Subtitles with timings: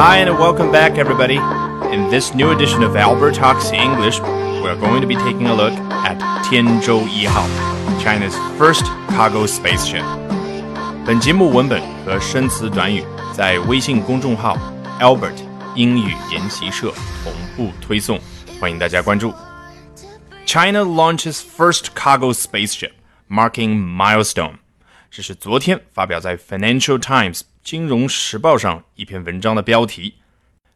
[0.00, 1.36] Hi and welcome back, everybody.
[1.92, 5.72] In this new edition of Albert Talks English, we're going to be taking a look
[5.72, 7.46] at Tianzhou Yihao,
[8.02, 10.02] China's first cargo spaceship.
[11.04, 13.04] 本节目文本和生词短语
[13.34, 14.56] 在微信公众号
[14.98, 15.36] Albert
[15.74, 16.92] 英语研习社
[17.22, 18.18] 同步推送，
[18.58, 19.34] 欢迎大家关注。
[20.46, 22.92] China launches first cargo spaceship,
[23.28, 24.54] marking milestone.
[25.10, 30.15] 这是昨天发表在 Financial Times 金融时报上一篇文章的标题。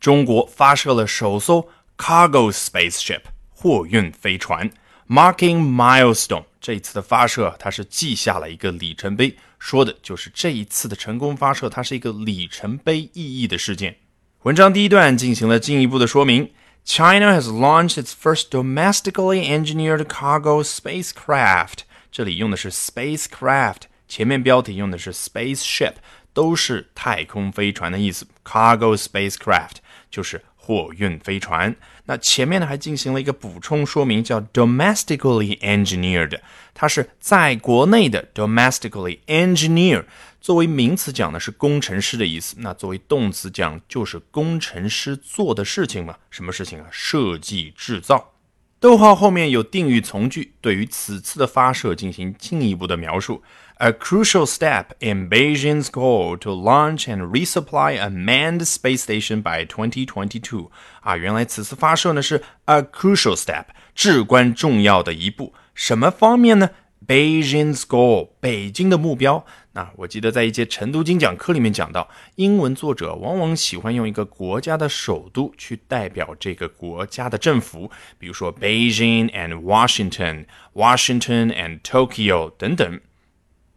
[0.00, 1.68] 中国发射了首艘
[1.98, 4.70] cargo spaceship 货运飞船
[5.08, 6.44] ，marking milestone。
[6.60, 13.96] 这一次的发射，它是记下了一个里程碑，说的就是这一次的成功发射，它是一个里程碑意义的事件。
[14.42, 16.50] 文章第一段进行了进一步的说明
[16.84, 21.80] ：China has launched its first domestically engineered cargo spacecraft。
[22.10, 23.82] 这里用的是 spacecraft。
[24.10, 25.94] 前面标题用的是 spaceship，
[26.32, 28.26] 都是太空飞船的意思。
[28.44, 29.76] Cargo spacecraft
[30.10, 31.76] 就是货运飞船。
[32.06, 36.40] 那前面呢还进行了一个补充说明，叫 domestically engineered，
[36.74, 40.04] 它是在国内的 domestically engineer。
[40.40, 46.16] 作为名词讲的是工程师的意思，那作为动词讲就是工程师做的事情嘛。
[46.30, 46.86] 什么事情啊？
[46.90, 48.32] 设计制造。
[48.80, 53.42] 逗号后面有定语从句，对于此次的发射进行进一步的描述。
[53.79, 60.69] A crucial step in Beijing's goal to launch and resupply a manned space station by 2022。
[61.01, 65.53] 啊，原来此次发射呢是 a crucial step，至关重要的一步。
[65.73, 66.69] 什么方面呢？
[67.05, 69.45] Beijing's goal，北京的目标。
[69.73, 83.01] 那我记得在一节晨读精讲课里面讲到，英文作者往往喜欢用一个国家的首都去代表这个国家的政府，比如说 Beijing and Washington，Washington and Tokyo 等等。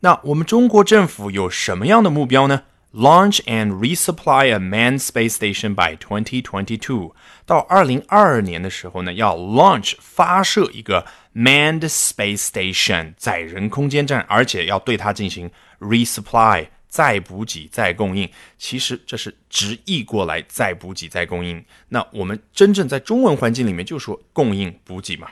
[0.04, 7.14] 那我们中国政府有什么样的目标呢？Launch and resupply a manned space station by 2022。
[7.45, 18.30] 到二零二二年的时候呢，要 launch 发射一个 manned space station 载人空间站，而且要对它进行 resupply 再补给再供应。
[18.58, 21.64] 其实这是直译过来再补给再供应。
[21.88, 25.30] 那我们真正在中文环境里面就说供应补给嘛。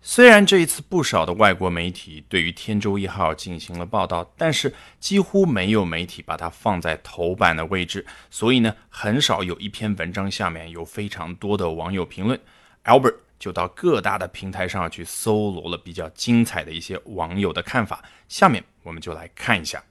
[0.00, 12.40] 虽然这一次不少的外国媒体对于天舟一号进行了报道，但是几乎没有媒体把它放在头版的位置，所以呢，很少有一篇文章下面有非常多的网友评论。
[12.84, 19.82] Albert 就到各大的平台上去搜罗了比较精彩的一些网友的看法，下面我们就来看一下。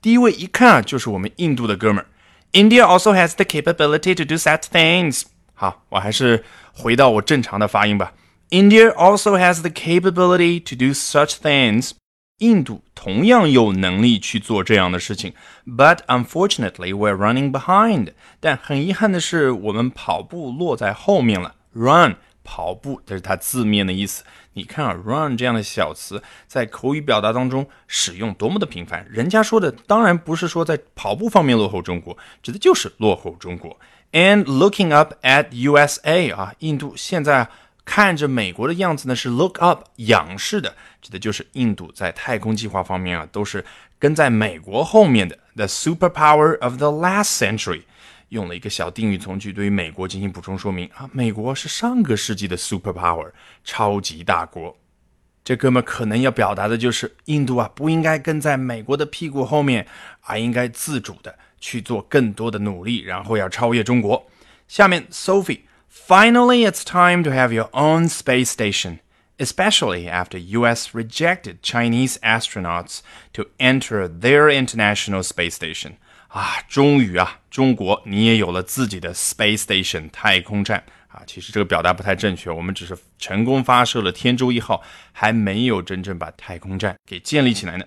[0.00, 2.06] 第一位一看啊，就是我们印度的哥们儿
[2.52, 5.24] ，India also has the capability to do such things。
[5.54, 8.14] 好，我还是回到我正常的发音吧。
[8.49, 11.91] India also has the capability to do such things.
[12.39, 15.33] 印度同样有能力去做这样的事情，
[15.65, 18.09] but unfortunately we're running behind。
[18.39, 21.55] 但很遗憾的是，我们跑步落在后面了。
[21.71, 24.23] Run 跑步，这是它字面的意思。
[24.53, 29.07] 你看啊，run 这样的小词在口语表达当中使用多么的频繁。
[29.09, 33.79] 人家说的当然不是说在跑步方面落后中国，指的就是落后中国。
[34.11, 37.47] And looking up at USA 啊，印度现在。
[37.90, 43.64] 看着美国的样子呢，是 look up 仰视的，指的就是印度在太空计划方面啊，都是
[43.98, 45.38] 跟在美国后面的。
[45.56, 47.84] The superpower of the last century，
[48.28, 53.30] 用了一个小定语从句对于美国进行补充说明啊，美国是上个世纪的 superpower，
[53.64, 54.76] 超级大国。
[55.42, 59.86] 这哥们可能要表达的就是印度啊，不应该跟在美国的屁股后面，
[60.20, 64.30] 而应该自主的去做更多的努力，然后要超越中国。
[64.68, 65.60] 下面 Sophie。
[65.97, 68.99] Finally, it's time to have your own space station,
[69.37, 73.01] especially after US rejected Chinese astronauts
[73.33, 75.93] to enter their international space station.
[76.29, 81.21] 啊，终于啊，中国你也有了自己的 space station 太空站啊。
[81.27, 84.81] 其实这个表达不太正确，我们只是成功发射了天舟一号，
[85.11, 87.85] 还没有真正把太空站给建立起来呢。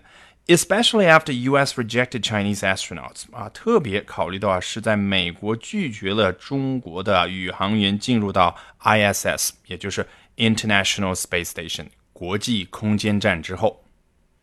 [0.56, 1.74] Especially after U.S.
[1.76, 13.84] rejected Chinese astronauts 啊，特别考虑到啊是在美国拒绝了中国的宇航员进入到 ISS，也就是 International Space Station 国际空间站之后，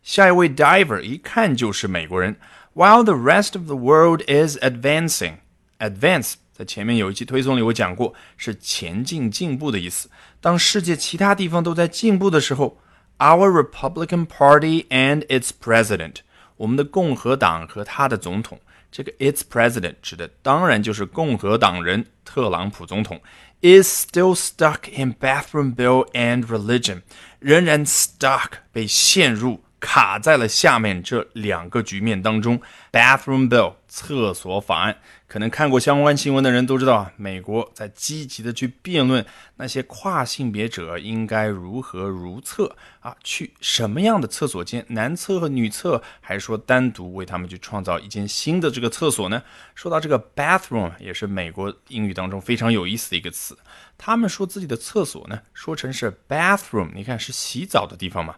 [0.01, 2.35] 下一位 diver 一看就是美国人。
[2.73, 5.37] While the rest of the world is advancing,
[5.79, 10.09] advance 在前面有一期推送里我讲过，是前进、进步的意思。
[10.39, 12.79] 当世界其他地方都在进步的时候。
[13.18, 16.16] Our Republican Party and its president，
[16.56, 18.60] 我们的共和党和他的总统，
[18.90, 23.20] 这个 its president 指的当然就是共和党人特朗普总统，
[23.62, 27.02] is still stuck in bathroom bill and religion，
[27.38, 32.61] 仍然 stuck 被陷入 卡在了下面这两个局面当中。
[32.91, 34.97] Bathroom bill，厕所法案。
[35.27, 39.23] 可能看过相关新闻的人都知道啊，美国在积极的去辩论
[39.57, 49.43] 那些跨性别者应该如何如厕啊，去什么样的厕所间，男厕和女厕，还是说单独为他们去创造一间新的这个厕所呢？
[49.75, 53.55] 说到这个 bathroom，也是美国英语当中非常有意思的一个词。
[53.99, 58.33] 他们说自己的厕所呢，说成是 bathroom，你看是洗澡的地方嘛。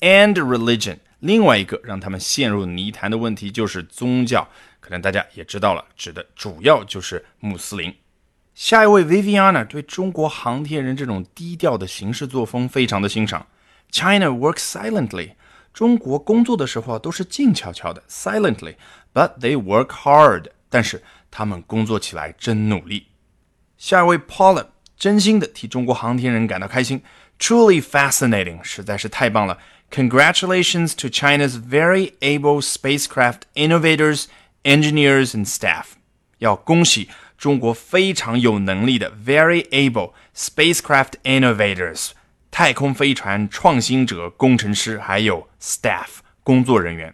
[0.00, 4.48] And religion，另外一个让他们陷入泥潭的问题就是宗教，
[4.80, 7.94] 可能大家也知道了，指的主要就是穆斯林。
[8.54, 13.46] 下一位 Viviana 对中国航天人这种低调的行事作风非常的欣赏。
[13.90, 15.32] China works silently，
[15.72, 23.06] 中国工作的时候都是静悄悄的，silently，but they work hard，但是他们工作起来真努力。
[23.76, 24.66] 下一位 Paula
[24.96, 27.02] 真心的替中国航天人感到开心
[27.38, 29.58] ，truly fascinating，实在是太棒了。
[29.91, 34.27] Congratulations to China's very able spacecraft innovators,
[34.63, 35.95] engineers, and staff.
[36.39, 42.11] 要恭喜中国非常有能力的 very able spacecraft innovators
[42.51, 47.13] 太空飞船创新者、工程师，还有 staff 工作人员。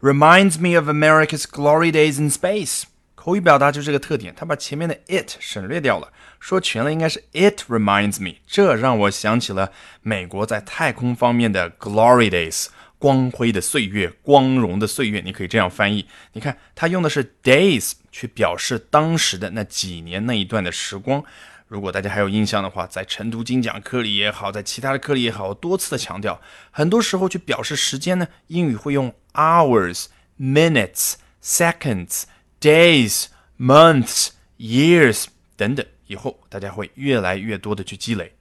[0.00, 2.84] Reminds me of America's glory days in space.
[3.29, 8.37] 口语表达就这个特点，他把前面的 it 省略掉了，说全了应该是 it reminds me。
[8.47, 9.71] 这让我想起了
[10.01, 15.21] 美国在太空方面的 glory days，光辉的岁月，光荣的岁月。
[15.23, 16.07] 你可以这样翻译。
[16.33, 21.23] 你看，他用的是 days 去表示当时的那几年那一段的时光。
[21.67, 26.41] 如果大家还有印象的话，在晨读精讲课里也好，在其他的课里也好，多次的强调，
[26.71, 30.05] 很多时候去表示时间呢，英语会用 hours、
[30.39, 32.23] minutes、seconds。
[32.59, 33.25] Days,
[33.57, 35.25] months, years
[35.55, 38.35] 等等，以后大家会越来越多的去积累。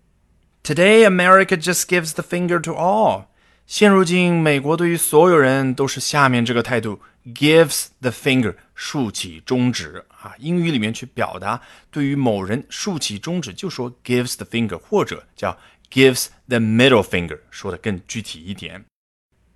[0.63, 3.27] Today, America just gives the finger to all。
[3.67, 10.35] 现如今，美国对于所有人都是下面这个态度：gives the finger，竖起中指啊。
[10.39, 11.61] 英语里面去表达
[11.91, 15.59] 对于某人竖起中指，就说 gives the finger，或者叫
[15.91, 18.85] gives the middle finger，说的更具体一点。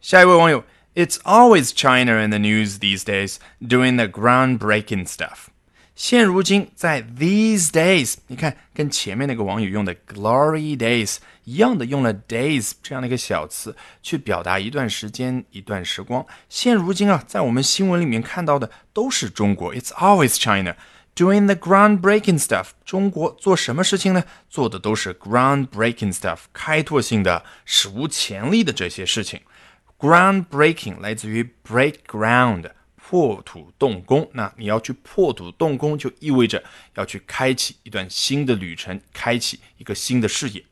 [0.01, 0.65] 下一位网友。
[0.96, 5.50] It's always China in the news these days doing the groundbreaking stuff.
[5.96, 16.24] 现如今在 these days，你看跟前面那个网友用的 glory days 一样的，用了 days 这样的一个小词去表达一段时间、一段时光。
[16.50, 20.76] 现如今啊，在我们新闻里面看到的都是中国，It's always China
[21.16, 22.68] doing the groundbreaking stuff。
[22.86, 24.24] 中国做什么事情呢？
[24.50, 29.42] 做的都是 groundbreaking stuff，开拓性的、史无前例的这些事情。
[30.03, 34.29] Groundbreaking 来自于 break ground，破土动工。
[34.33, 36.65] 那你要去破土动工，就意味着
[36.97, 40.65] 要去开启一段新的旅程，开启一个新的事业。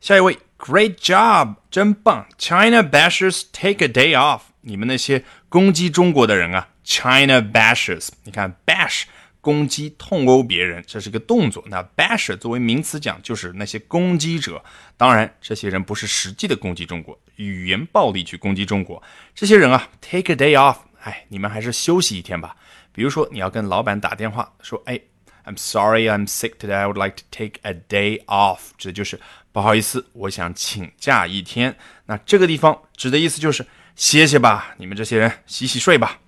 [0.00, 4.40] 下一位，Great job，真棒！China bashers take a day off。
[4.62, 9.04] 你们那些攻击中国的人啊，China bashers，你看 bash。
[9.40, 11.62] 攻击、痛殴别人，这是个动作。
[11.66, 14.64] 那 basher 作为名词讲，就是那些攻击者。
[14.96, 19.02] 当然，这些人不是实际的攻击中国，语言暴力去攻击中国。
[19.34, 22.56] 这些人啊，take a day off，哎，你们还是休息一天吧。
[22.92, 25.00] 比如说，你要跟老板打电话说，哎
[25.44, 26.74] ，I'm sorry, I'm sick today.
[26.74, 28.70] I would like to take a day off。
[28.78, 29.20] 指的就是
[29.52, 31.76] 不好意思，我想请假一天。
[32.06, 33.66] 那这个地方指的意思就是
[33.96, 36.20] 歇歇吧，你们这些人洗洗睡吧。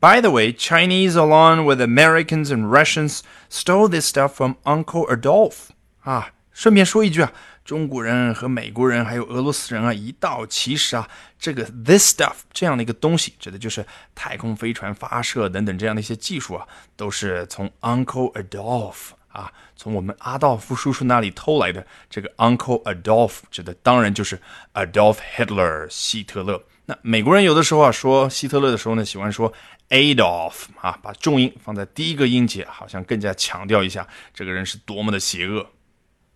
[0.00, 5.70] By the way, Chinese, along with Americans and Russians, stole this stuff from Uncle Adolf.
[6.04, 7.32] 啊，顺便说一句啊，
[7.68, 11.06] 中国人和美国人还有俄罗斯人啊，一道其实啊，
[11.38, 13.84] 这个 this stuff 这样的一个东西，指的就是
[14.14, 21.86] 太空飞船发射等等这样的一些技术啊，都是从 Uncle Adolf 啊，从我们阿道夫叔叔那里偷来的。
[22.08, 24.40] 这个 Uncle Adolf 指的当然就是
[24.72, 26.64] Adolf Hitler 希特勒。
[26.86, 29.52] 那美国人有的时候啊说希特勒的时候呢，喜欢说
[29.90, 35.66] Adolf 啊，把重音放在第一个音节，好像更加强调一下这个人是多么的邪恶。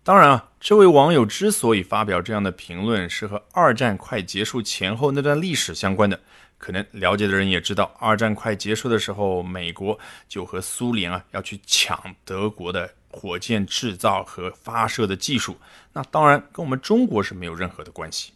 [0.05, 6.19] 当然啊，这位网友之所以发表这样的评论，是和二战快结束前后那段历史相关的。
[6.57, 15.57] 可能了解的人也知道，二战快结束的时候，美国就和苏联啊要去抢德国的火箭制造和发射的技术。
[15.93, 18.33] 那当然跟我们中国是没有任何的关系。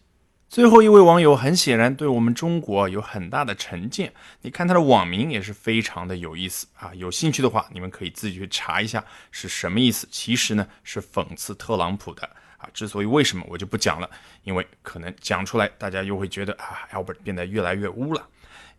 [0.50, 6.90] 最后一位网友很显然对我们中国有很大的成见，你看他的网名也是非常的有意思啊！
[6.96, 10.08] 有兴趣的话，你们可以自己去查一下是什么意思。
[10.10, 12.24] 其实呢是讽刺特朗普的
[12.58, 12.70] 啊。
[12.74, 14.10] 之所以为什么我就不讲了，
[14.44, 18.28] 因为可能讲出来大家又会觉得啊，Albert 变得越来越污了。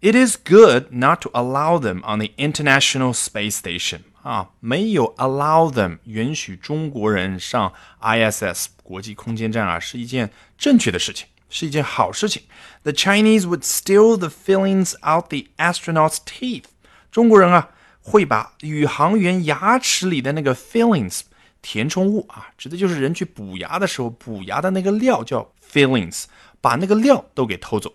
[0.00, 5.98] It is good not to allow them on the International Space Station 啊，没有 allow them
[6.04, 11.28] 允许中国人上 ISS 国际空间站啊，是一件正确的事情。
[11.49, 12.43] 是一件好事情。
[12.83, 16.65] The Chinese would steal the fillings out the astronauts' teeth。
[17.11, 17.69] 中国人啊，
[18.01, 21.21] 会把宇航员牙齿里的那个 fillings
[21.61, 26.25] 填充物啊，指的就是人去补牙的时候补牙的那个料叫 fillings，
[26.59, 27.93] 把那个料都给偷走。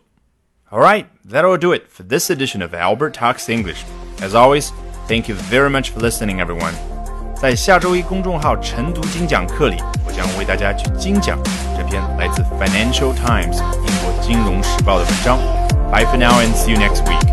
[0.70, 3.84] Alright, that'll do it for this edition of Albert Talks English.
[4.20, 4.70] As always,
[5.08, 6.74] thank you very much for listening, everyone.
[7.40, 11.38] 在下周一公众号晨读精讲课里，我将为大家去精讲
[11.71, 15.38] 这 篇来自 Financial Times 英国金融时报的文章。
[15.90, 17.31] Bye for now and see you next week.